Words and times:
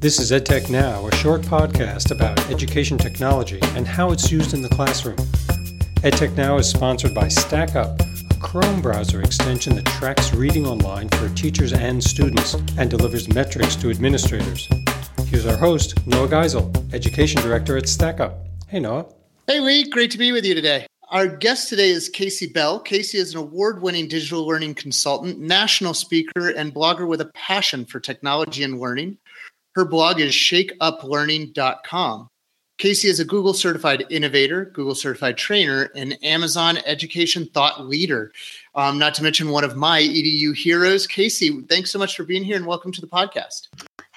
This 0.00 0.18
is 0.18 0.30
EdTech 0.30 0.70
Now, 0.70 1.06
a 1.08 1.14
short 1.16 1.42
podcast 1.42 2.10
about 2.10 2.40
education 2.50 2.96
technology 2.96 3.58
and 3.76 3.86
how 3.86 4.12
it's 4.12 4.32
used 4.32 4.54
in 4.54 4.62
the 4.62 4.68
classroom. 4.70 5.18
EdTech 5.98 6.34
Now 6.38 6.56
is 6.56 6.70
sponsored 6.70 7.14
by 7.14 7.26
StackUp, 7.26 8.00
a 8.30 8.40
Chrome 8.40 8.80
browser 8.80 9.20
extension 9.20 9.74
that 9.74 9.84
tracks 9.84 10.32
reading 10.32 10.66
online 10.66 11.10
for 11.10 11.28
teachers 11.34 11.74
and 11.74 12.02
students 12.02 12.54
and 12.78 12.88
delivers 12.88 13.28
metrics 13.28 13.76
to 13.76 13.90
administrators. 13.90 14.66
Here's 15.26 15.44
our 15.44 15.58
host, 15.58 16.06
Noah 16.06 16.28
Geisel, 16.28 16.94
Education 16.94 17.42
Director 17.42 17.76
at 17.76 17.84
StackUp. 17.84 18.38
Hey, 18.68 18.80
Noah. 18.80 19.04
Hey, 19.46 19.60
Lee. 19.60 19.84
Great 19.84 20.10
to 20.12 20.18
be 20.18 20.32
with 20.32 20.46
you 20.46 20.54
today. 20.54 20.86
Our 21.10 21.26
guest 21.26 21.68
today 21.68 21.90
is 21.90 22.08
Kasey 22.08 22.52
Bell. 22.52 22.80
Kasey 22.84 23.16
is 23.16 23.34
an 23.34 23.40
award 23.40 23.82
winning 23.82 24.06
digital 24.06 24.46
learning 24.46 24.76
consultant, 24.76 25.40
national 25.40 25.92
speaker, 25.92 26.50
and 26.50 26.72
blogger 26.72 27.08
with 27.08 27.20
a 27.20 27.32
passion 27.34 27.84
for 27.84 27.98
technology 27.98 28.62
and 28.62 28.78
learning. 28.78 29.18
Her 29.74 29.84
blog 29.84 30.20
is 30.20 30.30
shakeuplearning.com. 30.30 32.28
Kasey 32.78 33.06
is 33.06 33.18
a 33.18 33.24
Google 33.24 33.54
certified 33.54 34.06
innovator, 34.08 34.66
Google 34.66 34.94
certified 34.94 35.36
trainer, 35.36 35.90
and 35.96 36.16
Amazon 36.22 36.78
education 36.86 37.46
thought 37.46 37.88
leader. 37.88 38.30
Um, 38.76 38.96
not 38.96 39.14
to 39.14 39.24
mention 39.24 39.50
one 39.50 39.64
of 39.64 39.76
my 39.76 40.00
EDU 40.00 40.54
heroes. 40.54 41.08
Kasey, 41.08 41.68
thanks 41.68 41.90
so 41.90 41.98
much 41.98 42.16
for 42.16 42.22
being 42.22 42.44
here 42.44 42.54
and 42.54 42.66
welcome 42.66 42.92
to 42.92 43.00
the 43.00 43.08
podcast. 43.08 43.66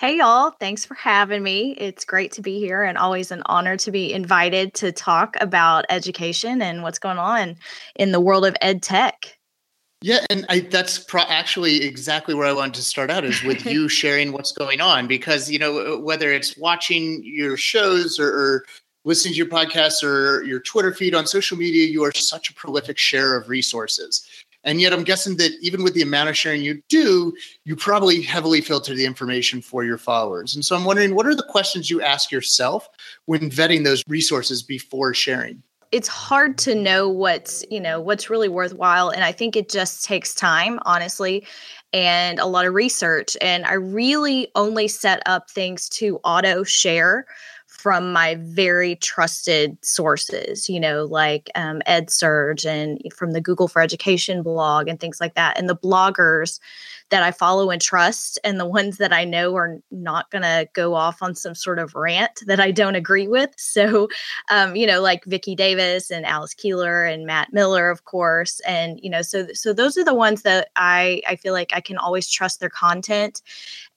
Hey, 0.04 0.18
y'all. 0.18 0.52
Thanks 0.60 0.84
for 0.84 0.96
having 0.96 1.42
me. 1.44 1.76
It's 1.78 2.04
great 2.04 2.34
to 2.34 2.42
be 2.42 2.60
here 2.60 2.84
and 2.84 2.98
always 2.98 3.32
an 3.32 3.42
honor 3.46 3.78
to 3.78 3.90
be 3.90 4.12
invited 4.12 4.74
to 4.74 4.92
talk 4.92 5.38
about 5.40 5.86
education 5.88 6.62
and 6.62 6.84
what's 6.84 7.00
going 7.00 7.20
on 7.20 7.56
in 7.96 8.12
the 8.12 8.20
world 8.20 8.46
of 8.46 8.54
ed 8.60 8.84
tech. 8.84 9.38
Yeah, 10.02 10.26
and 10.30 10.46
I, 10.50 10.60
that's 10.60 11.00
pro- 11.00 11.22
actually 11.22 11.84
exactly 11.84 12.36
where 12.36 12.46
I 12.46 12.52
wanted 12.52 12.74
to 12.74 12.82
start 12.82 13.12
out 13.12 13.24
is 13.24 13.42
with 13.44 13.66
you 13.72 13.88
sharing 13.88 14.34
what's 14.34 14.52
going 14.52 14.82
on 14.82 15.08
because 15.08 15.50
you 15.50 15.58
know 15.58 15.94
uh, 15.94 15.98
whether 15.98 16.34
it's 16.34 16.58
watching 16.58 17.22
your 17.24 17.56
shows 17.56 18.20
or, 18.20 18.28
or 18.28 18.66
listening 19.06 19.36
to 19.36 19.38
your 19.38 19.48
podcasts 19.48 20.04
or 20.04 20.44
your 20.44 20.60
Twitter 20.60 20.94
feed 20.94 21.16
on 21.16 21.26
social 21.28 21.58
media, 21.58 21.88
you 21.88 22.04
are 22.04 22.12
such 22.14 22.50
a 22.50 22.54
prolific 22.56 22.98
share 22.98 23.38
of 23.38 23.48
resources. 23.48 24.28
And 24.64 24.80
yet, 24.80 24.94
I'm 24.94 25.04
guessing 25.04 25.38
that 25.38 25.52
even 25.62 25.84
with 25.84 25.94
the 25.94 26.02
amount 26.02 26.30
of 26.30 26.38
sharing 26.38 26.62
you 26.62 26.82
do, 26.90 27.34
you 27.66 27.76
probably 27.76 28.22
heavily 28.22 28.62
filter 28.62 28.96
the 28.96 29.06
information 29.06 29.62
for 29.62 29.84
your 29.84 29.98
followers. 29.98 30.56
And 30.56 30.64
so, 30.64 30.76
I'm 30.76 30.86
wondering 30.86 31.16
what 31.16 31.28
are 31.28 31.36
the 31.36 31.44
questions 31.44 31.90
you 31.90 32.02
ask 32.02 32.32
yourself 32.32 32.88
when 33.26 33.50
vetting 33.50 33.84
those 33.84 34.04
resources 34.08 34.64
before 34.64 35.14
sharing? 35.14 35.64
it's 35.94 36.08
hard 36.08 36.58
to 36.58 36.74
know 36.74 37.08
what's 37.08 37.64
you 37.70 37.80
know 37.80 38.02
what's 38.02 38.28
really 38.28 38.50
worthwhile 38.50 39.10
and 39.10 39.24
i 39.24 39.32
think 39.32 39.56
it 39.56 39.70
just 39.70 40.04
takes 40.04 40.34
time 40.34 40.80
honestly 40.86 41.46
and 41.94 42.40
a 42.40 42.48
lot 42.48 42.66
of 42.66 42.74
research 42.74 43.38
and 43.42 43.64
i 43.66 43.74
really 43.74 44.48
only 44.56 44.88
set 44.88 45.22
up 45.28 45.52
things 45.52 45.88
to 45.88 46.20
auto 46.24 46.64
share 46.64 47.28
from 47.74 48.14
my 48.14 48.36
very 48.40 48.96
trusted 48.98 49.84
sources, 49.84 50.70
you 50.70 50.80
know, 50.80 51.06
like 51.06 51.50
um, 51.56 51.82
EdSurge 51.88 52.66
and 52.66 53.02
from 53.12 53.32
the 53.32 53.42
Google 53.42 53.68
for 53.68 53.82
Education 53.82 54.44
blog 54.44 54.88
and 54.88 55.00
things 55.00 55.20
like 55.20 55.34
that. 55.34 55.58
And 55.58 55.68
the 55.68 55.76
bloggers 55.76 56.60
that 57.10 57.24
I 57.24 57.32
follow 57.32 57.70
and 57.70 57.82
trust, 57.82 58.40
and 58.44 58.60
the 58.60 58.66
ones 58.66 58.98
that 58.98 59.14
I 59.14 59.24
know 59.24 59.56
are 59.56 59.80
not 59.92 60.30
going 60.32 60.42
to 60.42 60.68
go 60.74 60.96
off 60.96 61.22
on 61.22 61.36
some 61.36 61.56
sort 61.56 61.80
of 61.80 61.96
rant 61.96 62.44
that 62.48 62.60
I 62.60 62.72
don't 62.72 62.96
agree 62.96 63.28
with. 63.28 63.52
So, 63.74 64.08
um, 64.52 64.76
you 64.76 64.86
know, 64.86 65.02
like 65.02 65.26
Vicki 65.26 65.56
Davis 65.56 66.12
and 66.12 66.28
Alice 66.28 66.54
Keeler 66.54 67.06
and 67.06 67.26
Matt 67.26 67.54
Miller, 67.54 67.90
of 67.90 68.06
course, 68.06 68.60
and 68.68 69.00
you 69.02 69.10
know, 69.10 69.24
so 69.24 69.48
so 69.54 69.74
those 69.74 69.98
are 69.98 70.04
the 70.04 70.14
ones 70.14 70.44
that 70.44 70.70
I 70.76 71.24
I 71.28 71.36
feel 71.38 71.54
like 71.54 71.72
I 71.74 71.82
can 71.82 71.98
always 71.98 72.30
trust 72.30 72.60
their 72.60 72.70
content. 72.70 73.42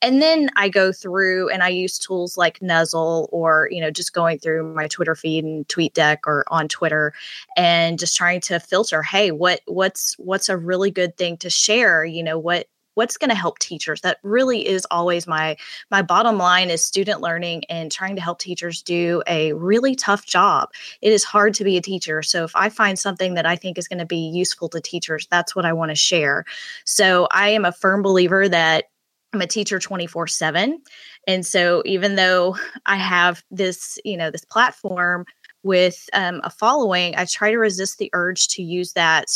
And 0.01 0.23
then 0.23 0.51
I 0.57 0.69
go 0.71 0.93
through 0.93 1.51
and 1.51 1.63
I 1.63 1.69
use 1.69 1.99
tools 1.99 2.37
like 2.39 2.63
Nuzzle 2.63 3.29
or 3.33 3.69
you 3.71 3.81
know 3.83 3.91
just 3.91 4.15
going 4.15 4.39
through 4.39 4.75
my 4.75 4.89
Twitter 4.89 5.15
feed 5.15 5.45
and 5.45 5.69
TweetDeck 5.69 6.19
or 6.27 6.45
on 6.49 6.69
Twitter 6.69 7.13
and 7.57 7.99
just 7.99 8.17
trying 8.17 8.41
to 8.43 8.61
filter. 8.61 9.03
Hey, 9.03 9.31
what 9.31 9.61
what's 9.67 10.15
what's 10.19 10.49
a 10.49 10.57
really 10.57 10.91
good 10.91 11.17
thing 11.17 11.37
to 11.39 11.51
share? 11.51 12.05
You 12.05 12.23
know 12.23 12.39
what 12.39 12.67
what's 12.97 13.17
going 13.17 13.31
to 13.31 13.37
help 13.37 13.59
teachers 13.59 14.01
that 14.01 14.19
really 14.23 14.67
is 14.67 14.87
always 14.91 15.27
my 15.27 15.57
my 15.91 16.03
bottom 16.03 16.39
line 16.39 16.71
is 16.71 16.85
student 16.85 17.21
learning 17.21 17.63
and 17.69 17.93
trying 17.93 18.17
to 18.17 18.23
help 18.23 18.39
teachers 18.39 18.83
do 18.83 19.23
a 19.27 19.53
really 19.53 19.95
tough 19.95 20.27
job 20.27 20.69
it 21.03 21.13
is 21.13 21.23
hard 21.23 21.55
to 21.55 21.65
be 21.65 21.77
a 21.77 21.83
teacher 21.83 22.23
so 22.23 22.45
if 22.45 22.55
i 22.57 22.69
find 22.69 22.99
something 22.99 23.35
that 23.35 23.47
i 23.47 23.55
think 23.55 23.79
is 23.79 23.89
going 23.89 23.99
to 23.99 24.07
be 24.07 24.29
useful 24.29 24.69
to 24.69 24.81
teachers 24.81 25.29
that's 25.31 25.55
what 25.55 25.65
i 25.65 25.73
want 25.73 25.91
to 25.91 25.95
share 25.95 26.45
so 26.85 27.29
i 27.31 27.49
am 27.49 27.65
a 27.65 27.73
firm 27.73 28.03
believer 28.03 28.49
that 28.49 28.87
I'm 29.33 29.43
a 29.43 29.47
teacher 29.47 29.79
24 29.79 30.29
7. 30.29 30.81
And 31.27 31.45
so 31.45 31.83
even 31.85 32.15
though 32.15 32.57
I 32.87 32.97
have 32.97 33.45
this, 33.51 33.99
you 34.03 34.17
know, 34.17 34.31
this 34.31 34.47
platform 34.47 35.27
with 35.63 36.09
um, 36.15 36.41
a 36.43 36.49
following, 36.49 37.15
I 37.17 37.27
try 37.27 37.51
to 37.51 37.59
resist 37.59 37.99
the 37.99 38.09
urge 38.15 38.49
to 38.49 38.63
use 38.63 38.93
that 38.95 39.27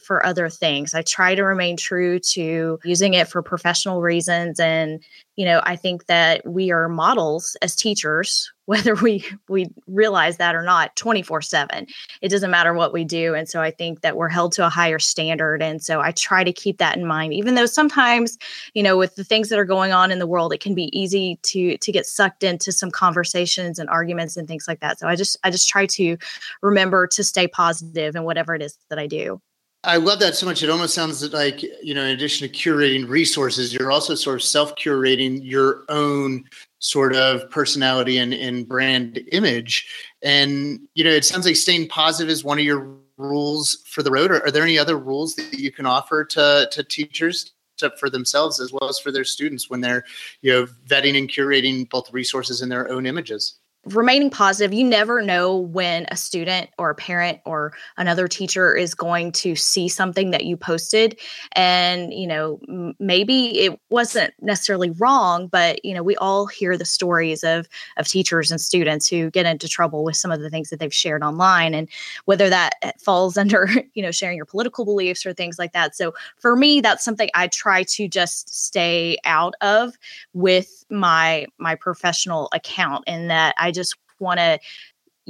for 0.00 0.24
other 0.24 0.48
things. 0.48 0.94
I 0.94 1.02
try 1.02 1.34
to 1.34 1.42
remain 1.42 1.76
true 1.76 2.18
to 2.18 2.78
using 2.84 3.14
it 3.14 3.28
for 3.28 3.42
professional 3.42 4.00
reasons 4.00 4.58
and 4.60 5.02
you 5.36 5.46
know, 5.46 5.62
I 5.64 5.74
think 5.74 6.04
that 6.04 6.46
we 6.46 6.70
are 6.70 6.86
models 6.86 7.56
as 7.62 7.74
teachers 7.74 8.52
whether 8.66 8.94
we 8.94 9.24
we 9.48 9.68
realize 9.88 10.36
that 10.36 10.54
or 10.54 10.62
not 10.62 10.94
24/7. 10.94 11.88
It 12.22 12.28
doesn't 12.28 12.52
matter 12.52 12.72
what 12.72 12.92
we 12.92 13.04
do 13.04 13.34
and 13.34 13.48
so 13.48 13.60
I 13.60 13.70
think 13.72 14.02
that 14.02 14.16
we're 14.16 14.28
held 14.28 14.52
to 14.52 14.66
a 14.66 14.68
higher 14.68 15.00
standard 15.00 15.60
and 15.60 15.82
so 15.82 16.00
I 16.00 16.12
try 16.12 16.44
to 16.44 16.52
keep 16.52 16.78
that 16.78 16.96
in 16.96 17.04
mind 17.04 17.32
even 17.34 17.56
though 17.56 17.66
sometimes, 17.66 18.38
you 18.74 18.82
know, 18.82 18.96
with 18.96 19.16
the 19.16 19.24
things 19.24 19.48
that 19.48 19.58
are 19.58 19.64
going 19.64 19.92
on 19.92 20.12
in 20.12 20.20
the 20.20 20.26
world 20.26 20.52
it 20.52 20.60
can 20.60 20.74
be 20.74 20.96
easy 20.96 21.38
to 21.42 21.78
to 21.78 21.90
get 21.90 22.06
sucked 22.06 22.44
into 22.44 22.70
some 22.70 22.90
conversations 22.90 23.78
and 23.80 23.88
arguments 23.88 24.36
and 24.36 24.46
things 24.46 24.68
like 24.68 24.80
that. 24.80 25.00
So 25.00 25.08
I 25.08 25.16
just 25.16 25.36
I 25.42 25.50
just 25.50 25.68
try 25.68 25.86
to 25.86 26.16
remember 26.62 27.08
to 27.08 27.24
stay 27.24 27.48
positive 27.48 28.14
in 28.14 28.22
whatever 28.24 28.54
it 28.54 28.62
is 28.62 28.78
that 28.88 28.98
I 28.98 29.06
do. 29.06 29.40
I 29.82 29.96
love 29.96 30.18
that 30.18 30.36
so 30.36 30.44
much. 30.44 30.62
It 30.62 30.68
almost 30.68 30.94
sounds 30.94 31.32
like, 31.32 31.62
you 31.62 31.94
know, 31.94 32.02
in 32.02 32.10
addition 32.10 32.46
to 32.46 32.54
curating 32.54 33.08
resources, 33.08 33.72
you're 33.72 33.90
also 33.90 34.14
sort 34.14 34.36
of 34.36 34.42
self 34.42 34.74
curating 34.76 35.40
your 35.42 35.84
own 35.88 36.44
sort 36.80 37.14
of 37.14 37.48
personality 37.50 38.18
and, 38.18 38.34
and 38.34 38.68
brand 38.68 39.22
image. 39.32 39.88
And, 40.22 40.80
you 40.94 41.02
know, 41.02 41.10
it 41.10 41.24
sounds 41.24 41.46
like 41.46 41.56
staying 41.56 41.88
positive 41.88 42.30
is 42.30 42.44
one 42.44 42.58
of 42.58 42.64
your 42.64 42.94
rules 43.16 43.82
for 43.86 44.02
the 44.02 44.10
road. 44.10 44.30
Are, 44.30 44.44
are 44.44 44.50
there 44.50 44.62
any 44.62 44.78
other 44.78 44.98
rules 44.98 45.34
that 45.36 45.58
you 45.58 45.72
can 45.72 45.86
offer 45.86 46.24
to, 46.26 46.68
to 46.70 46.84
teachers 46.84 47.52
to, 47.78 47.90
for 47.98 48.10
themselves 48.10 48.60
as 48.60 48.72
well 48.72 48.88
as 48.90 48.98
for 48.98 49.10
their 49.10 49.24
students 49.24 49.70
when 49.70 49.80
they're, 49.80 50.04
you 50.42 50.52
know, 50.52 50.66
vetting 50.88 51.16
and 51.16 51.30
curating 51.30 51.88
both 51.88 52.12
resources 52.12 52.60
and 52.60 52.70
their 52.70 52.90
own 52.90 53.06
images? 53.06 53.59
Remaining 53.86 54.28
positive 54.28 54.74
you 54.74 54.84
never 54.84 55.22
know 55.22 55.56
when 55.56 56.06
a 56.10 56.16
student 56.16 56.68
or 56.76 56.90
a 56.90 56.94
parent 56.94 57.38
or 57.46 57.72
another 57.96 58.28
teacher 58.28 58.76
is 58.76 58.94
going 58.94 59.32
to 59.32 59.56
see 59.56 59.88
something 59.88 60.30
that 60.30 60.44
you 60.44 60.56
posted. 60.56 61.18
And 61.52 62.12
you 62.12 62.26
know 62.26 62.60
maybe 62.98 63.60
it 63.60 63.78
wasn't 63.88 64.34
necessarily 64.40 64.90
wrong 64.90 65.46
but 65.46 65.84
you 65.84 65.94
know 65.94 66.02
we 66.02 66.16
all 66.16 66.46
hear 66.46 66.76
the 66.76 66.84
stories 66.84 67.42
of 67.42 67.68
of 67.96 68.06
teachers 68.06 68.50
and 68.50 68.60
students 68.60 69.08
who 69.08 69.30
get 69.30 69.46
into 69.46 69.68
trouble 69.68 70.04
with 70.04 70.16
some 70.16 70.30
of 70.30 70.40
the 70.40 70.50
things 70.50 70.70
that 70.70 70.78
they've 70.78 70.94
shared 70.94 71.22
online 71.22 71.74
and 71.74 71.88
whether 72.24 72.48
that 72.48 72.74
eh, 72.82 72.92
falls 72.98 73.36
under 73.38 73.68
you 73.94 74.02
know 74.02 74.10
sharing 74.10 74.36
your 74.36 74.46
political 74.46 74.84
beliefs 74.84 75.24
or 75.24 75.32
things 75.32 75.58
like 75.58 75.72
that. 75.72 75.96
So 75.96 76.12
for 76.36 76.56
me 76.56 76.80
that's 76.80 77.04
something 77.04 77.28
i 77.34 77.46
try 77.48 77.82
to 77.84 78.08
just 78.08 78.52
stay 78.52 79.16
out 79.24 79.54
of 79.60 79.94
with 80.32 80.84
my 80.90 81.46
my 81.58 81.74
professional 81.74 82.48
account 82.52 83.04
and 83.06 83.30
that 83.30 83.54
i 83.58 83.69
just 83.70 83.96
want 84.18 84.38
to 84.38 84.58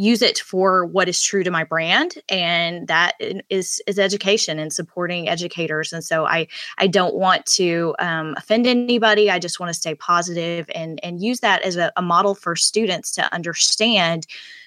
use 0.01 0.23
it 0.23 0.39
for 0.39 0.85
what 0.87 1.09
is 1.09 1.23
true 1.23 1.45
to 1.45 1.51
my 1.51 1.65
brand 1.65 2.15
and 2.29 2.89
that 2.89 3.15
is 3.49 3.83
is 3.87 3.99
education 3.99 4.59
and 4.59 4.73
supporting 4.73 5.29
educators 5.29 5.93
and 5.93 6.05
so 6.05 6.25
i 6.27 6.47
i 6.79 6.87
don't 6.87 7.15
want 7.15 7.45
to 7.47 7.95
um, 7.99 8.35
offend 8.37 8.67
anybody. 8.67 9.31
I 9.31 9.39
just 9.39 9.61
want 9.61 9.71
to 9.71 9.75
stay 9.75 9.95
positive 9.95 10.69
and 10.75 11.01
and 11.03 11.23
use 11.23 11.41
that 11.41 11.63
as 11.63 11.77
a, 11.77 11.93
a 11.97 12.03
model 12.03 12.35
for 12.35 12.57
students 12.57 13.13
to 13.13 13.33
understand 13.35 14.27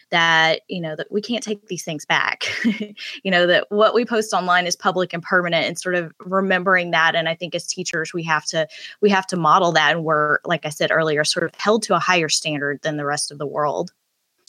that 0.10 0.62
you 0.68 0.80
know 0.80 0.96
that 0.96 1.12
we 1.12 1.22
can't 1.22 1.44
take 1.44 1.68
these 1.68 1.84
things 1.84 2.06
back. 2.06 2.46
You 3.24 3.32
know 3.32 3.48
that 3.48 3.68
what 3.70 3.94
we 3.94 4.06
post 4.06 4.34
online 4.34 4.68
is 4.68 4.76
public 4.76 5.14
and 5.14 5.24
permanent 5.24 5.66
and 5.66 5.80
sort 5.80 5.96
of 5.96 6.14
remembering 6.20 6.92
that 6.92 7.16
and 7.16 7.30
i 7.30 7.36
think 7.36 7.56
as 7.56 7.66
teachers 7.66 8.14
we 8.14 8.24
have 8.24 8.46
to 8.48 8.68
we 9.02 9.10
have 9.10 9.26
to 9.28 9.38
model 9.38 9.72
that 9.72 9.96
and 9.96 10.04
we're 10.04 10.40
like 10.44 10.66
i 10.66 10.70
said 10.70 10.92
earlier 10.92 11.24
sort 11.24 11.46
of 11.46 11.56
held 11.56 11.84
to 11.84 11.96
a 11.96 12.00
higher 12.00 12.30
standard 12.30 12.82
than 12.82 12.98
the 12.98 13.06
rest 13.06 13.32
of 13.32 13.38
the 13.38 13.48
world 13.48 13.92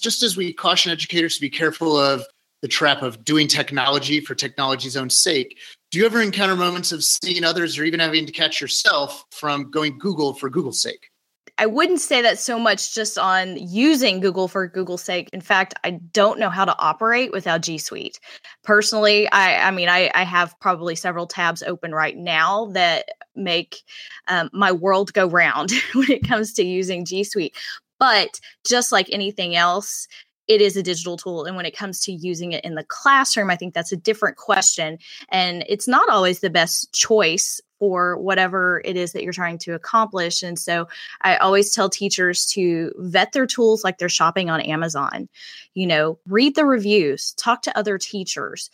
just 0.00 0.22
as 0.22 0.36
we 0.36 0.52
caution 0.52 0.92
educators 0.92 1.34
to 1.36 1.40
be 1.40 1.50
careful 1.50 1.96
of 1.96 2.24
the 2.62 2.68
trap 2.68 3.02
of 3.02 3.24
doing 3.24 3.46
technology 3.46 4.20
for 4.20 4.34
technology's 4.34 4.96
own 4.96 5.10
sake, 5.10 5.58
do 5.90 5.98
you 5.98 6.06
ever 6.06 6.20
encounter 6.20 6.56
moments 6.56 6.92
of 6.92 7.04
seeing 7.04 7.44
others 7.44 7.78
or 7.78 7.84
even 7.84 8.00
having 8.00 8.26
to 8.26 8.32
catch 8.32 8.60
yourself 8.60 9.24
from 9.30 9.70
going 9.70 9.98
Google 9.98 10.34
for 10.34 10.48
Google's 10.48 10.80
sake? 10.80 11.10
I 11.56 11.66
wouldn't 11.66 12.00
say 12.00 12.20
that 12.22 12.38
so 12.40 12.58
much 12.58 12.94
just 12.94 13.16
on 13.16 13.56
using 13.56 14.18
Google 14.18 14.48
for 14.48 14.66
Google's 14.66 15.04
sake. 15.04 15.30
In 15.32 15.40
fact, 15.40 15.74
I 15.84 15.92
don't 16.12 16.40
know 16.40 16.50
how 16.50 16.64
to 16.64 16.76
operate 16.78 17.30
without 17.30 17.60
G 17.60 17.78
Suite. 17.78 18.18
Personally, 18.64 19.30
I, 19.30 19.68
I 19.68 19.70
mean, 19.70 19.88
I, 19.88 20.10
I 20.14 20.24
have 20.24 20.58
probably 20.58 20.96
several 20.96 21.28
tabs 21.28 21.62
open 21.62 21.94
right 21.94 22.16
now 22.16 22.66
that 22.72 23.08
make 23.36 23.82
um, 24.26 24.50
my 24.52 24.72
world 24.72 25.12
go 25.12 25.28
round 25.28 25.70
when 25.94 26.10
it 26.10 26.26
comes 26.26 26.52
to 26.54 26.64
using 26.64 27.04
G 27.04 27.22
Suite. 27.22 27.54
But 27.98 28.40
just 28.66 28.92
like 28.92 29.08
anything 29.10 29.56
else, 29.56 30.08
it 30.46 30.60
is 30.60 30.76
a 30.76 30.82
digital 30.82 31.16
tool. 31.16 31.44
And 31.44 31.56
when 31.56 31.66
it 31.66 31.76
comes 31.76 32.00
to 32.00 32.12
using 32.12 32.52
it 32.52 32.64
in 32.64 32.74
the 32.74 32.84
classroom, 32.84 33.50
I 33.50 33.56
think 33.56 33.72
that's 33.72 33.92
a 33.92 33.96
different 33.96 34.36
question. 34.36 34.98
And 35.30 35.64
it's 35.68 35.88
not 35.88 36.08
always 36.08 36.40
the 36.40 36.50
best 36.50 36.92
choice 36.92 37.60
for 37.78 38.16
whatever 38.18 38.80
it 38.84 38.96
is 38.96 39.12
that 39.12 39.22
you're 39.22 39.32
trying 39.32 39.58
to 39.58 39.74
accomplish. 39.74 40.42
And 40.42 40.58
so 40.58 40.88
I 41.22 41.36
always 41.36 41.72
tell 41.72 41.88
teachers 41.88 42.46
to 42.46 42.92
vet 42.98 43.32
their 43.32 43.46
tools 43.46 43.84
like 43.84 43.98
they're 43.98 44.08
shopping 44.08 44.50
on 44.50 44.60
Amazon. 44.60 45.28
You 45.74 45.86
know, 45.86 46.18
read 46.26 46.54
the 46.54 46.66
reviews, 46.66 47.32
talk 47.34 47.62
to 47.62 47.76
other 47.76 47.98
teachers, 47.98 48.70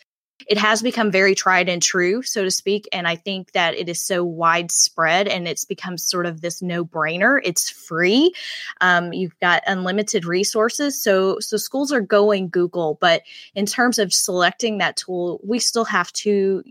it 0.47 0.57
has 0.57 0.81
become 0.81 1.11
very 1.11 1.35
tried 1.35 1.69
and 1.69 1.81
true, 1.81 2.21
so 2.21 2.43
to 2.43 2.51
speak. 2.51 2.87
And 2.91 3.07
I 3.07 3.15
think 3.15 3.51
that 3.51 3.75
it 3.75 3.89
is 3.89 4.01
so 4.01 4.23
widespread 4.23 5.27
and 5.27 5.47
it's 5.47 5.65
become 5.65 5.97
sort 5.97 6.25
of 6.25 6.41
this 6.41 6.61
no 6.61 6.85
brainer. 6.85 7.39
It's 7.43 7.69
free. 7.69 8.33
Um, 8.81 9.13
you've 9.13 9.37
got 9.39 9.63
unlimited 9.67 10.25
resources. 10.25 11.01
So, 11.01 11.39
so 11.39 11.57
schools 11.57 11.91
are 11.91 12.01
going 12.01 12.49
Google, 12.49 12.97
but 13.01 13.23
in 13.55 13.65
terms 13.65 13.99
of 13.99 14.13
selecting 14.13 14.77
that 14.77 14.97
tool, 14.97 15.39
we 15.43 15.59
still 15.59 15.85
have 15.85 16.11
to 16.13 16.63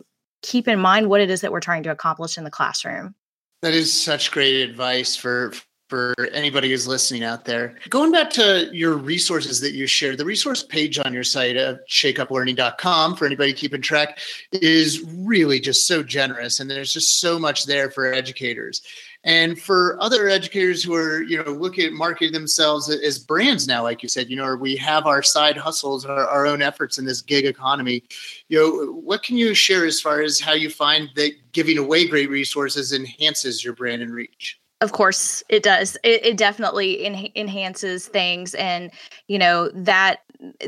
keep 0.43 0.69
in 0.69 0.81
mind 0.81 1.09
what 1.09 1.21
it 1.21 1.31
is 1.31 1.41
that 1.43 1.53
we're 1.53 1.61
trying 1.61 1.83
to 1.85 1.91
accomplish 1.91 2.39
in 2.39 2.45
the 2.45 2.51
classroom. 2.51 3.15
That 3.63 3.75
is 3.75 3.93
such 3.93 4.31
great 4.31 4.63
advice 4.63 5.17
for 5.17 5.53
for 5.91 6.15
anybody 6.33 6.71
who's 6.71 6.87
listening 6.87 7.25
out 7.25 7.45
there. 7.45 7.75
Going 7.89 8.13
back 8.13 8.31
to 8.31 8.71
your 8.73 8.97
resources 8.97 9.61
that 9.61 9.73
you 9.73 9.89
shared, 9.89 10.19
the 10.19 10.25
resource 10.25 10.63
page 10.63 11.01
on 11.01 11.13
your 11.13 11.25
site 11.25 11.57
of 11.57 11.81
shakeuplearning.com 11.89 13.17
for 13.17 13.27
anybody 13.27 13.53
keeping 13.53 13.83
track 13.83 14.21
is 14.53 15.05
really 15.05 15.59
just 15.59 15.89
so 15.89 16.05
generous 16.05 16.61
and 16.61 16.71
there's 16.71 16.93
just 16.93 17.21
so 17.21 17.41
much 17.41 17.67
there 17.67 17.91
for 17.91 18.13
educators. 18.13 18.83
And 19.25 19.61
for 19.61 20.01
other 20.01 20.29
educators 20.29 20.83
who 20.83 20.95
are, 20.95 21.23
you 21.23 21.43
know, 21.43 21.51
looking 21.51 21.85
at 21.85 21.93
marketing 21.93 22.33
themselves 22.33 22.89
as 22.89 23.19
brands 23.19 23.67
now, 23.67 23.83
like 23.83 24.03
you 24.03 24.09
said, 24.09 24.31
you 24.31 24.37
know, 24.37 24.45
or 24.45 24.57
we 24.57 24.77
have 24.77 25.07
our 25.07 25.23
side 25.23 25.59
hustles, 25.59 26.07
our, 26.07 26.27
our 26.27 26.47
own 26.47 26.63
efforts 26.63 26.99
in 26.99 27.05
this 27.05 27.21
gig 27.21 27.45
economy. 27.45 28.05
You 28.49 28.59
know, 28.59 28.93
what 28.93 29.23
can 29.25 29.37
you 29.37 29.55
share 29.55 29.85
as 29.85 30.01
far 30.01 30.23
as 30.23 30.41
how 30.41 30.53
you 30.53 30.71
find 30.71 31.11
that 31.17 31.33
giving 31.53 31.79
away 31.79 32.07
great 32.07 32.31
resources 32.31 32.93
enhances 32.93 33.63
your 33.63 33.75
brand 33.75 34.01
and 34.01 34.15
reach? 34.15 34.60
Of 34.81 34.93
course, 34.93 35.43
it 35.51 35.63
does. 35.63 35.97
It, 36.03 36.25
it 36.25 36.37
definitely 36.39 37.05
en- 37.05 37.29
enhances 37.35 38.07
things, 38.09 38.55
and 38.55 38.91
you 39.29 39.39
know 39.39 39.69
that 39.75 40.21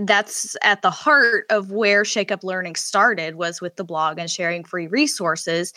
that's 0.02 0.54
at 0.62 0.82
the 0.82 0.90
heart 0.90 1.46
of 1.48 1.70
where 1.70 2.04
Shake 2.04 2.30
Up 2.30 2.44
Learning 2.44 2.74
started 2.74 3.36
was 3.36 3.62
with 3.62 3.76
the 3.76 3.84
blog 3.84 4.18
and 4.18 4.30
sharing 4.30 4.64
free 4.64 4.86
resources 4.86 5.72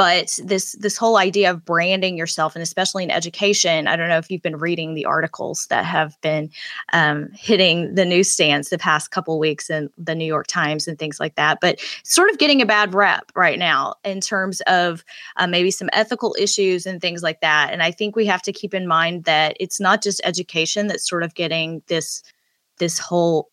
but 0.00 0.38
this 0.42 0.72
this 0.80 0.96
whole 0.96 1.18
idea 1.18 1.50
of 1.50 1.62
branding 1.62 2.16
yourself 2.16 2.56
and 2.56 2.62
especially 2.62 3.04
in 3.04 3.10
education 3.10 3.86
i 3.86 3.96
don't 3.96 4.08
know 4.08 4.16
if 4.16 4.30
you've 4.30 4.40
been 4.40 4.56
reading 4.56 4.94
the 4.94 5.04
articles 5.04 5.66
that 5.66 5.84
have 5.84 6.18
been 6.22 6.50
um, 6.94 7.28
hitting 7.34 7.94
the 7.94 8.06
newsstands 8.06 8.70
the 8.70 8.78
past 8.78 9.10
couple 9.10 9.38
weeks 9.38 9.68
in 9.68 9.90
the 9.98 10.14
new 10.14 10.24
york 10.24 10.46
times 10.46 10.88
and 10.88 10.98
things 10.98 11.20
like 11.20 11.34
that 11.34 11.58
but 11.60 11.78
sort 12.02 12.30
of 12.30 12.38
getting 12.38 12.62
a 12.62 12.66
bad 12.66 12.94
rep 12.94 13.30
right 13.34 13.58
now 13.58 13.92
in 14.02 14.22
terms 14.22 14.62
of 14.62 15.04
uh, 15.36 15.46
maybe 15.46 15.70
some 15.70 15.90
ethical 15.92 16.34
issues 16.38 16.86
and 16.86 17.02
things 17.02 17.22
like 17.22 17.42
that 17.42 17.68
and 17.70 17.82
i 17.82 17.90
think 17.90 18.16
we 18.16 18.24
have 18.24 18.40
to 18.40 18.54
keep 18.54 18.72
in 18.72 18.86
mind 18.86 19.24
that 19.24 19.54
it's 19.60 19.78
not 19.78 20.02
just 20.02 20.22
education 20.24 20.86
that's 20.86 21.06
sort 21.06 21.22
of 21.22 21.34
getting 21.34 21.82
this 21.88 22.22
this 22.78 22.98
whole 22.98 23.50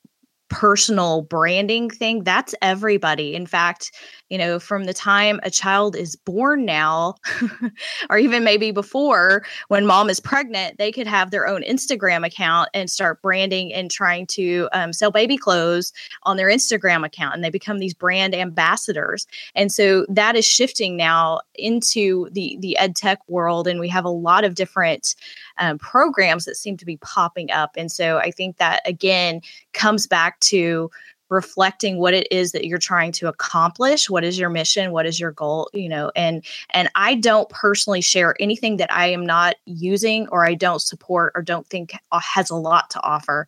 personal 0.50 1.24
branding 1.24 1.90
thing 1.90 2.24
that's 2.24 2.56
everybody. 2.62 3.36
In 3.36 3.46
fact 3.46 3.92
you 4.30 4.38
know 4.38 4.60
from 4.60 4.84
the 4.84 4.94
time 4.94 5.40
a 5.44 5.50
child 5.50 5.96
is 5.96 6.16
born 6.16 6.66
now 6.66 7.16
or 8.10 8.18
even 8.18 8.44
maybe 8.44 8.72
before 8.72 9.46
when 9.70 9.86
mom 9.86 10.10
is 10.10 10.20
pregnant 10.20 10.78
they 10.78 10.92
could 10.92 11.08
have 11.08 11.32
their 11.32 11.48
own 11.48 11.64
instagram 11.64 12.26
account 12.26 12.68
and 12.74 12.92
start 12.92 13.22
branding 13.22 13.74
and 13.74 13.90
trying 13.90 14.28
to 14.28 14.68
um, 14.74 14.92
sell 14.92 15.12
baby 15.12 15.38
clothes 15.38 15.94
on 16.24 16.36
their 16.36 16.50
instagram 16.50 17.06
account 17.06 17.36
and 17.36 17.44
they 17.44 17.50
become 17.50 17.78
these 17.78 17.94
brand 17.94 18.36
ambassadors. 18.36 19.28
And 19.56 19.72
so 19.72 20.06
that 20.10 20.36
is 20.36 20.46
shifting 20.46 20.98
now 20.98 21.40
into 21.56 22.30
the 22.32 22.58
the 22.60 22.78
ed 22.78 22.96
tech 22.96 23.20
world 23.28 23.68
and 23.68 23.80
we 23.80 23.90
have 23.90 24.06
a 24.06 24.10
lot 24.10 24.44
of 24.44 24.56
different 24.56 25.16
um, 25.60 25.78
programs 25.78 26.46
that 26.46 26.56
seem 26.56 26.78
to 26.78 26.86
be 26.86 26.98
popping 26.98 27.52
up. 27.52 27.72
And 27.78 27.92
so 27.92 28.18
i 28.18 28.32
think 28.32 28.58
that 28.58 28.82
again 28.86 29.42
comes 29.74 30.08
back 30.08 30.40
to 30.42 30.90
reflecting 31.30 32.00
what 32.00 32.14
it 32.14 32.26
is 32.32 32.54
that 32.54 32.66
you're 32.66 32.78
trying 32.78 33.12
to 33.12 33.28
accomplish. 33.28 34.10
What 34.10 34.24
is 34.24 34.40
your 34.40 34.50
mission? 34.50 34.94
What 34.94 35.06
is 35.06 35.20
your 35.20 35.32
goal? 35.32 35.70
You 35.74 35.90
know 35.90 36.12
and 36.16 36.44
and 36.72 36.90
i 36.96 37.16
don't 37.16 37.50
personally 37.50 38.02
share 38.02 38.36
anything 38.40 38.78
that 38.78 38.92
i 38.92 39.08
am 39.08 39.26
not 39.26 39.56
using 39.66 40.28
or 40.30 40.46
i 40.46 40.54
don't 40.54 40.82
support 40.82 41.34
or 41.36 41.42
don't 41.42 41.68
think 41.68 41.94
uh, 42.12 42.20
has 42.20 42.50
a 42.50 42.56
lot 42.56 42.90
to 42.92 43.02
offer 43.04 43.48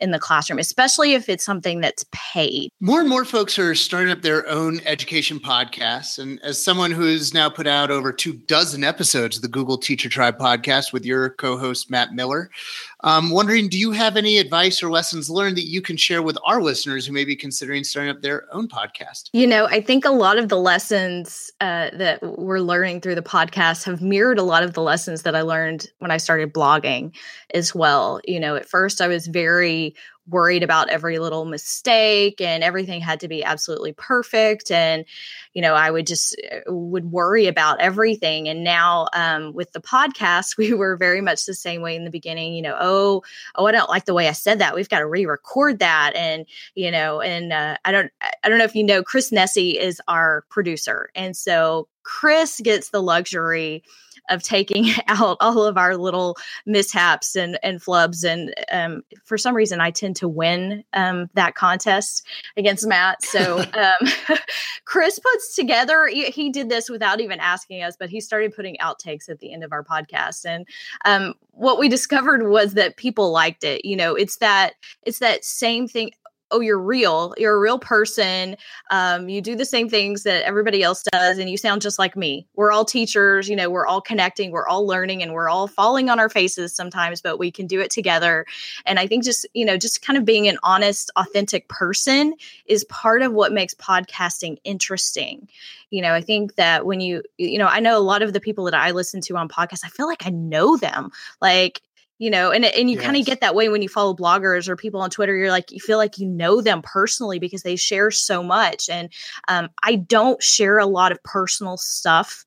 in 0.00 0.10
the 0.10 0.18
classroom, 0.18 0.58
especially 0.58 1.14
if 1.14 1.28
it's 1.28 1.44
something 1.44 1.80
that's 1.80 2.04
paid. 2.12 2.70
More 2.80 3.00
and 3.00 3.08
more 3.08 3.24
folks 3.24 3.58
are 3.58 3.74
starting 3.74 4.12
up 4.12 4.22
their 4.22 4.46
own 4.48 4.80
education 4.84 5.40
podcasts. 5.40 6.18
And 6.18 6.40
as 6.42 6.62
someone 6.62 6.90
who's 6.90 7.32
now 7.32 7.48
put 7.48 7.66
out 7.66 7.90
over 7.90 8.12
two 8.12 8.34
dozen 8.34 8.84
episodes 8.84 9.36
of 9.36 9.42
the 9.42 9.48
Google 9.48 9.78
Teacher 9.78 10.08
Tribe 10.08 10.38
podcast 10.38 10.92
with 10.92 11.04
your 11.04 11.30
co 11.30 11.56
host, 11.56 11.90
Matt 11.90 12.12
Miller, 12.12 12.50
I'm 13.00 13.30
wondering 13.30 13.68
do 13.68 13.78
you 13.78 13.92
have 13.92 14.16
any 14.16 14.38
advice 14.38 14.82
or 14.82 14.90
lessons 14.90 15.28
learned 15.28 15.56
that 15.56 15.66
you 15.66 15.82
can 15.82 15.96
share 15.96 16.22
with 16.22 16.38
our 16.44 16.62
listeners 16.62 17.06
who 17.06 17.12
may 17.12 17.24
be 17.24 17.36
considering 17.36 17.84
starting 17.84 18.10
up 18.10 18.22
their 18.22 18.46
own 18.52 18.68
podcast? 18.68 19.28
You 19.32 19.46
know, 19.46 19.66
I 19.66 19.80
think 19.80 20.04
a 20.04 20.10
lot 20.10 20.38
of 20.38 20.48
the 20.48 20.58
lessons 20.58 21.50
uh, 21.60 21.90
that 21.92 22.20
we're 22.22 22.60
learning 22.60 23.02
through 23.02 23.16
the 23.16 23.22
podcast 23.22 23.84
have 23.84 24.00
mirrored 24.00 24.38
a 24.38 24.42
lot 24.42 24.62
of 24.62 24.72
the 24.72 24.82
lessons 24.82 25.22
that 25.22 25.36
I 25.36 25.42
learned 25.42 25.88
when 25.98 26.10
I 26.10 26.16
started 26.16 26.54
blogging 26.54 27.14
as 27.52 27.74
well. 27.74 28.20
You 28.24 28.40
know, 28.40 28.56
at 28.56 28.66
first 28.66 29.00
I 29.00 29.08
was 29.08 29.26
very 29.26 29.94
worried 30.28 30.62
about 30.62 30.88
every 30.88 31.18
little 31.18 31.44
mistake 31.44 32.40
and 32.40 32.64
everything 32.64 33.00
had 33.00 33.20
to 33.20 33.28
be 33.28 33.44
absolutely 33.44 33.92
perfect. 33.92 34.70
And 34.70 35.04
you 35.56 35.62
know 35.62 35.72
i 35.72 35.90
would 35.90 36.06
just 36.06 36.36
uh, 36.52 36.70
would 36.70 37.10
worry 37.10 37.46
about 37.46 37.80
everything. 37.80 38.46
And 38.46 38.62
now 38.62 39.08
um, 39.14 39.54
with 39.54 39.72
the 39.72 39.80
podcast 39.80 40.56
we 40.58 40.74
were 40.74 40.96
very 40.96 41.22
much 41.22 41.46
the 41.46 41.54
same 41.54 41.80
way 41.80 41.96
in 41.96 42.04
the 42.04 42.10
beginning 42.10 42.54
you 42.54 42.62
know 42.62 42.76
oh 42.78 43.22
oh 43.56 43.66
i 43.66 43.72
don't 43.72 43.88
like 43.88 44.04
the 44.04 44.14
way 44.14 44.28
i 44.28 44.32
said 44.32 44.58
that. 44.60 44.74
We've 44.74 44.88
got 44.88 45.00
to 45.00 45.06
re-record 45.06 45.78
that. 45.78 46.12
And 46.14 46.46
you 46.74 46.90
know 46.90 47.22
and 47.22 47.52
uh, 47.52 47.78
i 47.84 47.90
don't 47.90 48.12
i 48.20 48.48
don't 48.48 48.58
know 48.58 48.64
if 48.64 48.76
you 48.76 48.84
know 48.84 49.02
chris 49.02 49.32
nesi 49.32 49.76
is 49.80 50.00
our 50.06 50.44
producer. 50.50 51.08
And 51.14 51.34
so 51.34 51.88
chris 52.02 52.60
gets 52.60 52.90
the 52.90 53.02
luxury 53.02 53.82
of 54.28 54.42
taking 54.42 54.90
out 55.08 55.36
all 55.40 55.64
of 55.64 55.76
our 55.76 55.96
little 55.96 56.36
mishaps 56.64 57.36
and, 57.36 57.58
and 57.62 57.80
flubs. 57.80 58.24
And 58.24 58.54
um, 58.70 59.02
for 59.24 59.38
some 59.38 59.54
reason, 59.54 59.80
I 59.80 59.90
tend 59.90 60.16
to 60.16 60.28
win 60.28 60.84
um, 60.92 61.30
that 61.34 61.54
contest 61.54 62.26
against 62.56 62.86
Matt. 62.86 63.24
So 63.24 63.58
um, 63.74 64.08
Chris 64.84 65.18
puts 65.18 65.54
together, 65.54 66.06
he, 66.06 66.26
he, 66.26 66.50
did 66.50 66.68
this 66.68 66.88
without 66.88 67.20
even 67.20 67.40
asking 67.40 67.82
us, 67.82 67.96
but 67.98 68.08
he 68.08 68.20
started 68.20 68.54
putting 68.54 68.76
outtakes 68.76 69.28
at 69.28 69.40
the 69.40 69.52
end 69.52 69.64
of 69.64 69.72
our 69.72 69.84
podcast. 69.84 70.46
And 70.46 70.66
um, 71.04 71.34
what 71.50 71.78
we 71.78 71.88
discovered 71.88 72.48
was 72.48 72.74
that 72.74 72.96
people 72.96 73.30
liked 73.30 73.64
it. 73.64 73.84
You 73.84 73.96
know, 73.96 74.14
it's 74.14 74.36
that, 74.36 74.74
it's 75.02 75.18
that 75.18 75.44
same 75.44 75.88
thing 75.88 76.12
oh 76.50 76.60
you're 76.60 76.78
real 76.78 77.34
you're 77.38 77.56
a 77.56 77.60
real 77.60 77.78
person 77.78 78.56
um, 78.90 79.28
you 79.28 79.40
do 79.40 79.56
the 79.56 79.64
same 79.64 79.88
things 79.88 80.22
that 80.22 80.44
everybody 80.44 80.82
else 80.82 81.02
does 81.12 81.38
and 81.38 81.50
you 81.50 81.56
sound 81.56 81.82
just 81.82 81.98
like 81.98 82.16
me. 82.16 82.46
We're 82.54 82.72
all 82.72 82.84
teachers 82.84 83.48
you 83.48 83.56
know 83.56 83.70
we're 83.70 83.86
all 83.86 84.00
connecting 84.00 84.50
we're 84.50 84.68
all 84.68 84.86
learning 84.86 85.22
and 85.22 85.32
we're 85.32 85.48
all 85.48 85.66
falling 85.66 86.10
on 86.10 86.18
our 86.18 86.28
faces 86.28 86.74
sometimes 86.74 87.20
but 87.20 87.38
we 87.38 87.50
can 87.50 87.66
do 87.66 87.80
it 87.80 87.90
together. 87.90 88.46
And 88.84 88.98
i 88.98 89.06
think 89.06 89.24
just 89.24 89.46
you 89.54 89.64
know 89.64 89.76
just 89.76 90.02
kind 90.02 90.16
of 90.16 90.24
being 90.24 90.48
an 90.48 90.58
honest 90.62 91.10
authentic 91.16 91.68
person 91.68 92.34
is 92.66 92.84
part 92.84 93.22
of 93.22 93.32
what 93.32 93.52
makes 93.52 93.74
podcasting 93.74 94.58
interesting. 94.64 95.48
You 95.90 96.02
know 96.02 96.14
i 96.14 96.20
think 96.20 96.56
that 96.56 96.84
when 96.84 97.00
you 97.00 97.22
you 97.38 97.58
know 97.58 97.66
i 97.66 97.80
know 97.80 97.96
a 97.96 98.00
lot 98.00 98.22
of 98.22 98.32
the 98.32 98.40
people 98.40 98.64
that 98.64 98.74
i 98.74 98.90
listen 98.90 99.20
to 99.22 99.36
on 99.36 99.48
podcasts 99.48 99.84
i 99.84 99.88
feel 99.88 100.06
like 100.06 100.26
i 100.26 100.30
know 100.30 100.76
them. 100.76 101.10
Like 101.40 101.80
you 102.18 102.30
know 102.30 102.50
and 102.50 102.64
and 102.64 102.90
you 102.90 102.96
yes. 102.96 103.04
kind 103.04 103.16
of 103.16 103.26
get 103.26 103.40
that 103.40 103.54
way 103.54 103.68
when 103.68 103.82
you 103.82 103.88
follow 103.88 104.14
bloggers 104.14 104.68
or 104.68 104.76
people 104.76 105.00
on 105.00 105.10
twitter 105.10 105.36
you're 105.36 105.50
like 105.50 105.70
you 105.70 105.80
feel 105.80 105.98
like 105.98 106.18
you 106.18 106.26
know 106.26 106.60
them 106.60 106.82
personally 106.82 107.38
because 107.38 107.62
they 107.62 107.76
share 107.76 108.10
so 108.10 108.42
much 108.42 108.88
and 108.88 109.12
um, 109.48 109.68
i 109.82 109.94
don't 109.94 110.42
share 110.42 110.78
a 110.78 110.86
lot 110.86 111.12
of 111.12 111.22
personal 111.22 111.76
stuff 111.76 112.44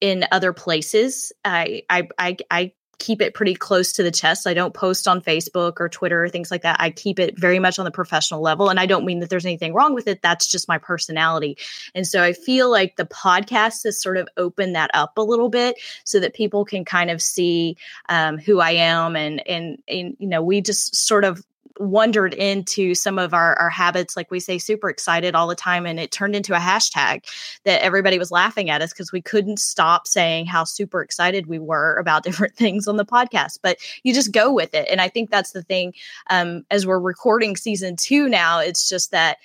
in 0.00 0.24
other 0.32 0.52
places 0.52 1.32
i 1.44 1.82
i 1.90 2.08
i, 2.18 2.36
I 2.50 2.72
keep 2.98 3.20
it 3.20 3.34
pretty 3.34 3.54
close 3.54 3.92
to 3.92 4.02
the 4.02 4.10
chest. 4.10 4.46
I 4.46 4.54
don't 4.54 4.74
post 4.74 5.06
on 5.06 5.20
Facebook 5.20 5.74
or 5.80 5.88
Twitter 5.88 6.24
or 6.24 6.28
things 6.28 6.50
like 6.50 6.62
that. 6.62 6.80
I 6.80 6.90
keep 6.90 7.18
it 7.18 7.38
very 7.38 7.58
much 7.58 7.78
on 7.78 7.84
the 7.84 7.90
professional 7.90 8.40
level. 8.40 8.68
And 8.68 8.80
I 8.80 8.86
don't 8.86 9.04
mean 9.04 9.20
that 9.20 9.30
there's 9.30 9.46
anything 9.46 9.74
wrong 9.74 9.94
with 9.94 10.06
it. 10.06 10.22
That's 10.22 10.46
just 10.46 10.68
my 10.68 10.78
personality. 10.78 11.58
And 11.94 12.06
so 12.06 12.22
I 12.22 12.32
feel 12.32 12.70
like 12.70 12.96
the 12.96 13.06
podcast 13.06 13.84
has 13.84 14.00
sort 14.00 14.16
of 14.16 14.28
opened 14.36 14.74
that 14.74 14.90
up 14.94 15.16
a 15.18 15.22
little 15.22 15.48
bit 15.48 15.76
so 16.04 16.20
that 16.20 16.34
people 16.34 16.64
can 16.64 16.84
kind 16.84 17.10
of 17.10 17.20
see 17.20 17.76
um, 18.08 18.38
who 18.38 18.60
I 18.60 18.72
am. 18.72 19.16
And, 19.16 19.46
and, 19.46 19.82
and, 19.88 20.16
you 20.18 20.28
know, 20.28 20.42
we 20.42 20.60
just 20.60 20.94
sort 20.94 21.24
of 21.24 21.44
wandered 21.78 22.34
into 22.34 22.94
some 22.94 23.18
of 23.18 23.34
our, 23.34 23.54
our 23.56 23.70
habits, 23.70 24.16
like 24.16 24.30
we 24.30 24.40
say, 24.40 24.58
super 24.58 24.88
excited 24.88 25.34
all 25.34 25.46
the 25.46 25.54
time. 25.54 25.86
And 25.86 25.98
it 25.98 26.12
turned 26.12 26.36
into 26.36 26.54
a 26.54 26.58
hashtag 26.58 27.24
that 27.64 27.82
everybody 27.82 28.18
was 28.18 28.30
laughing 28.30 28.70
at 28.70 28.82
us 28.82 28.92
because 28.92 29.12
we 29.12 29.22
couldn't 29.22 29.58
stop 29.58 30.06
saying 30.06 30.46
how 30.46 30.64
super 30.64 31.02
excited 31.02 31.46
we 31.46 31.58
were 31.58 31.96
about 31.98 32.24
different 32.24 32.56
things 32.56 32.86
on 32.86 32.96
the 32.96 33.04
podcast. 33.04 33.58
But 33.62 33.78
you 34.02 34.14
just 34.14 34.32
go 34.32 34.52
with 34.52 34.74
it. 34.74 34.88
And 34.90 35.00
I 35.00 35.08
think 35.08 35.30
that's 35.30 35.52
the 35.52 35.62
thing. 35.62 35.94
Um, 36.30 36.64
as 36.70 36.86
we're 36.86 37.00
recording 37.00 37.56
season 37.56 37.96
two 37.96 38.28
now, 38.28 38.60
it's 38.60 38.88
just 38.88 39.10
that 39.10 39.38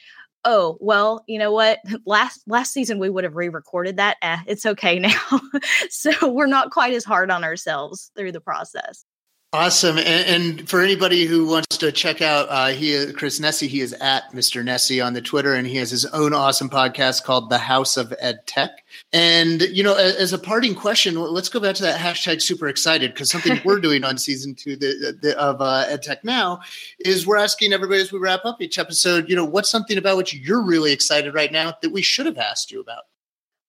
oh 0.46 0.78
well 0.80 1.24
you 1.28 1.38
know 1.38 1.52
what 1.52 1.80
last 2.06 2.42
last 2.48 2.72
season 2.72 3.00
we 3.00 3.10
would 3.10 3.24
have 3.24 3.36
re-recorded 3.36 3.98
that 3.98 4.18
eh, 4.22 4.38
it's 4.48 4.66
okay 4.66 4.98
now 5.00 5.42
so 5.90 6.30
we're 6.30 6.48
not 6.48 6.72
quite 6.72 6.94
as 6.94 7.04
hard 7.04 7.30
on 7.30 7.44
ourselves 7.44 8.12
through 8.16 8.32
the 8.32 8.40
process 8.40 9.04
Awesome. 9.52 9.98
And, 9.98 10.60
and, 10.60 10.70
for 10.70 10.80
anybody 10.80 11.26
who 11.26 11.48
wants 11.48 11.76
to 11.78 11.92
check 11.92 12.22
out 12.22 12.46
uh, 12.52 12.68
he 12.68 13.12
Chris 13.14 13.40
Nesi, 13.40 13.68
he 13.68 13.82
is 13.82 13.94
at 13.94 14.32
Mr. 14.32 14.64
Nesi 14.64 15.04
on 15.04 15.14
the 15.14 15.24
Twitter, 15.24 15.56
and 15.56 15.66
he 15.66 15.78
has 15.78 15.90
his 15.90 16.06
own 16.06 16.36
awesome 16.36 16.70
podcast 16.70 17.24
called 17.24 17.50
The 17.50 17.58
House 17.58 17.98
of 17.98 18.14
Ed 18.20 18.46
Tech. 18.46 18.86
And 19.12 19.64
you 19.64 19.82
know, 19.82 19.96
as, 19.96 20.18
as 20.18 20.34
a 20.34 20.38
parting 20.38 20.76
question, 20.76 21.16
let's 21.16 21.50
go 21.50 21.60
back 21.60 21.76
to 21.78 21.82
that 21.82 22.00
hashtag 22.00 22.44
super 22.44 22.68
excited 22.68 23.12
because 23.12 23.32
something 23.32 23.60
we're 23.66 23.80
doing 23.80 24.04
on 24.04 24.20
season 24.20 24.54
two 24.54 24.76
the, 24.76 25.18
the, 25.20 25.36
of 25.40 25.60
uh, 25.62 25.86
Ed 25.88 26.04
Tech 26.04 26.24
now 26.24 26.60
is 27.00 27.26
we're 27.26 27.38
asking 27.38 27.74
everybody 27.74 28.02
as 28.02 28.12
we 28.12 28.20
wrap 28.20 28.46
up 28.46 28.62
each 28.62 28.78
episode, 28.78 29.28
you 29.28 29.36
know, 29.36 29.46
what's 29.46 29.72
something 29.72 29.98
about 29.98 30.16
which 30.18 30.32
you're 30.32 30.62
really 30.62 30.92
excited 30.92 31.34
right 31.34 31.52
now 31.52 31.74
that 31.82 31.92
we 31.92 32.04
should 32.04 32.28
have 32.28 32.38
asked 32.38 32.72
you 32.72 32.82
about? 32.82 33.06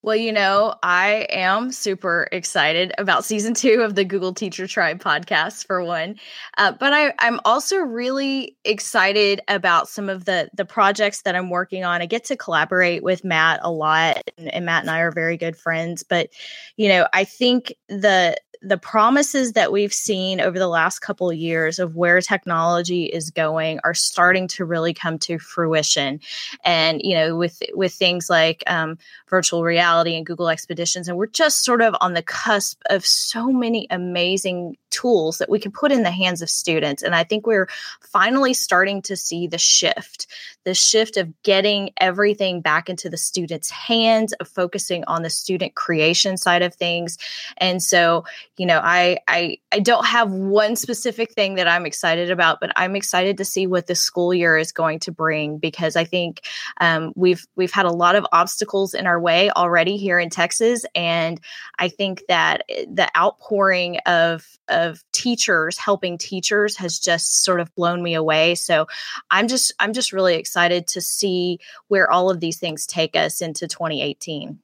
Well, 0.02 0.16
you 0.16 0.32
know, 0.32 0.74
I 0.82 1.26
am 1.28 1.72
super 1.72 2.26
excited 2.32 2.92
about 2.96 3.22
season 3.22 3.52
two 3.52 3.82
of 3.82 3.96
the 3.96 4.04
Google 4.04 4.32
Teacher 4.32 4.66
Tribe 4.66 4.98
podcast, 4.98 5.66
for 5.66 5.84
one. 5.84 6.16
Uh, 6.56 6.72
but 6.72 6.94
I, 6.94 7.12
I'm 7.18 7.38
also 7.44 7.76
really 7.76 8.56
excited 8.64 9.42
about 9.46 9.88
some 9.90 10.08
of 10.08 10.24
the 10.24 10.48
the 10.54 10.64
projects 10.64 11.20
that 11.22 11.36
I'm 11.36 11.50
working 11.50 11.84
on. 11.84 12.00
I 12.00 12.06
get 12.06 12.24
to 12.26 12.36
collaborate 12.36 13.02
with 13.02 13.24
Matt 13.24 13.60
a 13.62 13.70
lot, 13.70 14.22
and, 14.38 14.48
and 14.54 14.64
Matt 14.64 14.84
and 14.84 14.90
I 14.90 15.00
are 15.00 15.12
very 15.12 15.36
good 15.36 15.56
friends. 15.56 16.02
But 16.02 16.30
you 16.78 16.88
know, 16.88 17.06
I 17.12 17.24
think 17.24 17.74
the 17.90 18.38
the 18.62 18.78
promises 18.78 19.52
that 19.52 19.72
we've 19.72 19.92
seen 19.92 20.40
over 20.40 20.58
the 20.58 20.68
last 20.68 20.98
couple 20.98 21.30
of 21.30 21.36
years 21.36 21.78
of 21.78 21.96
where 21.96 22.20
technology 22.20 23.04
is 23.04 23.30
going 23.30 23.80
are 23.84 23.94
starting 23.94 24.46
to 24.48 24.64
really 24.64 24.92
come 24.92 25.18
to 25.18 25.38
fruition. 25.38 26.20
And 26.64 27.00
you 27.02 27.14
know 27.14 27.36
with 27.36 27.62
with 27.74 27.92
things 27.92 28.28
like 28.28 28.62
um, 28.66 28.98
virtual 29.28 29.62
reality 29.62 30.16
and 30.16 30.26
google 30.26 30.48
expeditions 30.48 31.08
and 31.08 31.16
we're 31.16 31.26
just 31.26 31.64
sort 31.64 31.82
of 31.82 31.94
on 32.00 32.14
the 32.14 32.22
cusp 32.22 32.80
of 32.90 33.06
so 33.06 33.46
many 33.50 33.86
amazing 33.90 34.76
tools 34.90 35.38
that 35.38 35.48
we 35.48 35.58
can 35.58 35.72
put 35.72 35.92
in 35.92 36.02
the 36.02 36.10
hands 36.10 36.42
of 36.42 36.50
students. 36.50 37.02
And 37.02 37.14
i 37.14 37.24
think 37.24 37.46
we're 37.46 37.68
finally 38.00 38.54
starting 38.54 39.02
to 39.02 39.16
see 39.16 39.46
the 39.46 39.58
shift 39.58 40.26
the 40.64 40.74
shift 40.74 41.16
of 41.16 41.42
getting 41.42 41.90
everything 41.96 42.60
back 42.60 42.88
into 42.88 43.08
the 43.08 43.16
student's 43.16 43.70
hands 43.70 44.32
of 44.34 44.48
focusing 44.48 45.04
on 45.04 45.22
the 45.22 45.30
student 45.30 45.74
creation 45.74 46.36
side 46.36 46.62
of 46.62 46.74
things. 46.74 47.16
And 47.56 47.82
so 47.82 48.24
you 48.60 48.66
know 48.66 48.78
I, 48.78 49.16
I 49.26 49.56
i 49.72 49.80
don't 49.80 50.04
have 50.04 50.30
one 50.30 50.76
specific 50.76 51.32
thing 51.32 51.54
that 51.54 51.66
i'm 51.66 51.86
excited 51.86 52.30
about 52.30 52.60
but 52.60 52.70
i'm 52.76 52.94
excited 52.94 53.38
to 53.38 53.44
see 53.44 53.66
what 53.66 53.86
the 53.86 53.94
school 53.94 54.34
year 54.34 54.58
is 54.58 54.70
going 54.70 54.98
to 55.00 55.12
bring 55.12 55.56
because 55.56 55.96
i 55.96 56.04
think 56.04 56.42
um, 56.78 57.14
we've 57.16 57.46
we've 57.56 57.72
had 57.72 57.86
a 57.86 57.90
lot 57.90 58.16
of 58.16 58.26
obstacles 58.32 58.92
in 58.92 59.06
our 59.06 59.18
way 59.18 59.50
already 59.50 59.96
here 59.96 60.18
in 60.18 60.28
texas. 60.28 60.84
And 60.94 61.40
i 61.78 61.88
think 61.88 62.24
that 62.28 62.64
eh, 62.68 62.84
the 62.92 63.08
outpouring 63.16 63.96
of 64.04 64.46
of 64.68 65.02
teachers 65.12 65.78
helping 65.78 66.18
teachers 66.18 66.76
has 66.76 66.98
just 66.98 67.42
sort 67.42 67.60
of 67.60 67.74
blown 67.74 68.02
me 68.02 68.12
away. 68.12 68.56
So 68.56 68.88
i'm 69.30 69.48
just 69.48 69.72
i'm 69.80 69.94
just 69.94 70.12
really 70.12 70.34
excited 70.34 70.86
to 70.88 71.00
see 71.00 71.60
where 71.88 72.10
all 72.10 72.30
of 72.30 72.40
these 72.40 72.58
things 72.58 72.86
take 72.86 73.16
us 73.16 73.40
into 73.40 73.66
2018 73.66 74.58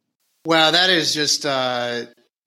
Wow, 0.45 0.71
that 0.71 0.91
is 0.91 1.13
just 1.13 1.45
uh, 1.45 2.05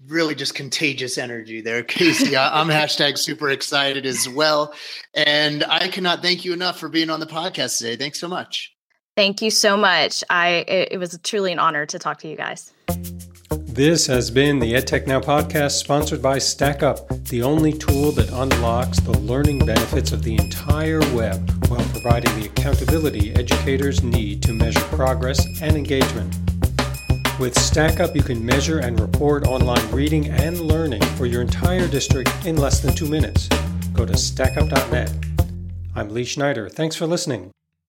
really 0.08 0.36
just 0.36 0.56
contagious 0.56 1.18
energy 1.18 1.62
there, 1.62 1.84
Kasey. 1.84 2.38
I'm 2.38 2.68
hashtag 2.68 3.18
super 3.18 3.50
excited 3.50 4.06
as 4.06 4.28
well. 4.30 4.74
And 5.14 5.64
I 5.66 5.88
cannot 5.88 6.22
thank 6.22 6.46
you 6.46 6.54
enough 6.54 6.80
for 6.80 6.90
being 6.90 7.10
on 7.10 7.20
the 7.20 7.28
podcast 7.28 7.78
today. 7.78 7.96
Thanks 7.96 8.20
so 8.20 8.28
much. 8.28 8.74
Thank 9.16 9.42
you 9.42 9.52
so 9.52 9.76
much. 9.76 10.24
I 10.30 10.64
it, 10.68 10.94
it 10.94 10.98
was 10.98 11.20
truly 11.24 11.52
an 11.52 11.60
honor 11.60 11.86
to 11.86 12.00
talk 12.00 12.20
to 12.20 12.30
you 12.30 12.38
guys. 12.38 12.72
This 13.52 14.08
has 14.08 14.32
been 14.32 14.60
the 14.60 14.74
EdTech 14.74 15.08
Now 15.08 15.20
podcast 15.20 15.72
sponsored 15.72 16.22
by 16.22 16.38
StackUp, 16.38 17.28
the 17.30 17.44
only 17.44 17.72
tool 17.72 18.12
that 18.14 18.30
unlocks 18.30 19.00
the 19.00 19.18
learning 19.20 19.66
benefits 19.66 20.12
of 20.12 20.24
the 20.24 20.36
entire 20.36 21.00
web 21.14 21.50
while 21.68 21.86
providing 21.90 22.38
the 22.40 22.48
accountability 22.48 23.34
educators 23.36 24.04
need 24.04 24.42
to 24.44 24.54
measure 24.54 24.82
progress 24.82 25.46
and 25.62 25.78
engagement. 25.78 26.49
With 27.40 27.56
StackUp, 27.56 28.16
you 28.16 28.22
can 28.22 28.46
measure 28.46 28.80
and 28.80 29.00
report 29.00 29.48
online 29.48 29.90
reading 29.92 30.28
and 30.28 30.60
learning 30.60 31.02
for 31.16 31.26
your 31.26 31.42
entire 31.42 31.88
district 31.88 32.30
in 32.46 32.58
less 32.58 32.82
than 32.82 32.94
two 32.94 33.08
minutes. 33.08 33.48
Go 33.94 34.06
to 34.06 34.12
stackup.net. 34.12 35.14
I'm 35.96 36.10
Lee 36.10 36.26
Schneider. 36.26 36.68
Thanks 36.68 36.98
for 36.98 37.08
listening. 37.08 37.52